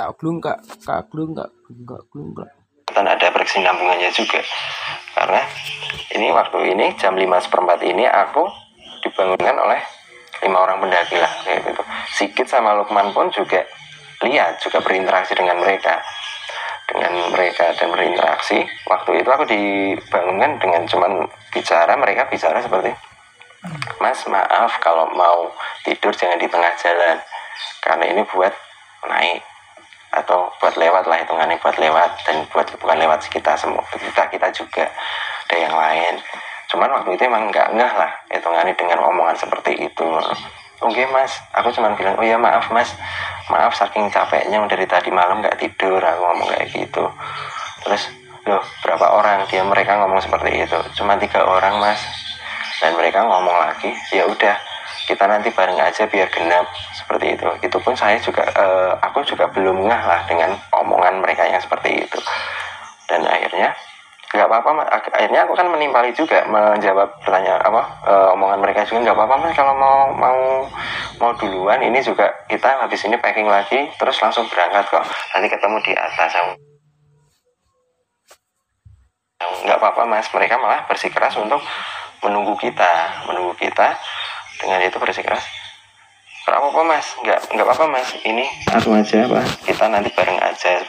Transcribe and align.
tak 0.00 0.16
glung 0.16 0.40
kak 0.40 0.64
kak 0.80 1.12
glung 1.12 1.36
kak 1.36 1.52
glung 1.68 1.84
kak 1.84 2.02
glung 2.08 2.32
kak 2.32 2.48
dan 2.90 3.06
ada 3.06 3.30
berkesinambungannya 3.30 4.10
juga. 4.10 4.40
Karena 5.14 5.42
ini 6.16 6.32
waktu 6.34 6.74
ini 6.74 6.96
jam 6.98 7.14
5 7.14 7.22
seperempat 7.46 7.84
ini 7.86 8.02
aku 8.08 8.48
dibangunkan 9.06 9.56
oleh 9.60 9.80
lima 10.40 10.58
orang 10.64 10.80
pendaki 10.80 11.20
lah 11.20 11.30
kayak 11.44 11.68
gitu. 11.68 11.82
Sigit 12.16 12.48
sama 12.48 12.72
Lukman 12.74 13.12
pun 13.12 13.28
juga 13.28 13.62
lihat 14.24 14.58
juga 14.64 14.80
berinteraksi 14.80 15.36
dengan 15.36 15.60
mereka. 15.60 16.00
Dengan 16.88 17.30
mereka 17.30 17.70
dan 17.78 17.94
berinteraksi 17.94 18.66
waktu 18.90 19.22
itu 19.22 19.28
aku 19.30 19.44
dibangunkan 19.46 20.58
dengan 20.58 20.82
cuman 20.90 21.12
bicara 21.54 21.94
mereka 21.94 22.26
bicara 22.26 22.58
seperti 22.58 22.90
Mas 24.02 24.24
maaf 24.26 24.80
kalau 24.82 25.06
mau 25.14 25.52
tidur 25.86 26.10
jangan 26.10 26.40
di 26.40 26.48
tengah 26.48 26.72
jalan. 26.80 27.20
Karena 27.84 28.04
ini 28.10 28.24
buat 28.26 28.50
naik 29.06 29.40
atau 30.22 30.52
buat 30.60 30.74
lewat 30.76 31.04
lah 31.08 31.18
hitungannya 31.24 31.56
buat 31.58 31.76
lewat 31.76 32.10
dan 32.28 32.36
buat 32.52 32.66
bukan 32.76 32.98
lewat 33.00 33.26
kita 33.28 33.56
semua 33.56 33.82
kita 33.90 34.28
kita 34.28 34.48
juga. 34.52 34.84
Ada 35.50 35.56
yang 35.66 35.74
lain. 35.74 36.14
Cuman 36.70 36.88
waktu 36.94 37.18
itu 37.18 37.26
emang 37.26 37.50
nggak 37.50 37.74
ngeh 37.74 37.92
lah 37.98 38.10
hitungannya 38.30 38.74
dengan 38.78 39.02
omongan 39.02 39.34
seperti 39.34 39.74
itu. 39.82 40.06
Oke 40.80 41.02
mas. 41.10 41.42
Aku 41.58 41.74
cuman 41.74 41.98
bilang 41.98 42.14
oh 42.14 42.24
ya 42.24 42.38
maaf 42.38 42.70
mas. 42.70 42.94
Maaf 43.50 43.74
saking 43.74 44.06
capeknya 44.14 44.62
dari 44.70 44.86
tadi 44.86 45.10
malam 45.10 45.42
nggak 45.42 45.58
tidur. 45.58 45.98
Aku 45.98 46.20
ngomong 46.22 46.48
kayak 46.54 46.70
gitu. 46.70 47.04
Terus 47.82 48.14
loh 48.46 48.62
berapa 48.86 49.06
orang? 49.10 49.44
Dia 49.50 49.66
mereka 49.66 49.98
ngomong 49.98 50.22
seperti 50.22 50.62
itu. 50.62 50.78
Cuma 50.94 51.18
tiga 51.18 51.42
orang 51.42 51.82
mas. 51.82 51.98
Dan 52.78 52.94
mereka 52.94 53.26
ngomong 53.26 53.56
lagi 53.60 53.92
ya 54.14 54.24
udah 54.24 54.69
kita 55.10 55.26
nanti 55.26 55.50
bareng 55.50 55.74
aja 55.74 56.06
biar 56.06 56.30
genap 56.30 56.70
seperti 56.94 57.34
itu. 57.34 57.50
Itu 57.66 57.82
pun 57.82 57.98
saya 57.98 58.14
juga 58.22 58.46
eh, 58.46 58.92
aku 59.02 59.26
juga 59.26 59.50
belum 59.50 59.90
ngah 59.90 60.02
lah 60.06 60.20
dengan 60.30 60.54
omongan 60.70 61.18
mereka 61.18 61.42
yang 61.50 61.58
seperti 61.58 62.06
itu. 62.06 62.18
Dan 63.10 63.26
akhirnya 63.26 63.74
nggak 64.30 64.46
apa-apa 64.46 64.86
akhirnya 65.10 65.42
aku 65.42 65.58
kan 65.58 65.66
menimpali 65.66 66.14
juga 66.14 66.46
menjawab 66.46 67.18
pertanyaan 67.18 67.58
apa 67.66 67.82
eh, 68.06 68.28
omongan 68.38 68.62
mereka 68.62 68.86
juga 68.86 69.10
nggak 69.10 69.16
apa-apa 69.18 69.34
mas 69.42 69.58
kalau 69.58 69.74
mau 69.74 70.14
mau 70.14 70.38
mau 71.18 71.34
duluan. 71.34 71.82
Ini 71.82 71.98
juga 72.06 72.30
kita 72.46 72.86
habis 72.86 73.02
ini 73.02 73.18
packing 73.18 73.50
lagi 73.50 73.90
terus 73.98 74.22
langsung 74.22 74.46
berangkat 74.46 74.86
kok. 74.86 75.02
Nanti 75.34 75.50
ketemu 75.50 75.76
di 75.82 75.92
atas. 75.98 76.30
Aku 79.42 79.54
nggak 79.66 79.78
apa-apa 79.82 80.06
mas. 80.06 80.30
Mereka 80.30 80.54
malah 80.62 80.86
bersikeras 80.86 81.34
untuk 81.34 81.58
menunggu 82.20 82.54
kita 82.60 83.24
menunggu 83.24 83.56
kita 83.56 83.96
dengan 84.60 84.78
itu 84.84 84.96
bersikeras 85.00 85.44
nggak 86.50 86.56
apa-apa 86.66 86.82
mas. 86.82 87.06
Nggak 87.22 87.38
nggak 87.54 87.66
apa-apa 87.66 87.86
mas. 87.86 88.08
Ini 88.26 88.46
langsung 88.74 88.98
aja 88.98 89.22
pak. 89.30 89.44
kita 89.70 89.84
nanti 89.86 90.10
bareng 90.10 90.38
aja 90.42 90.82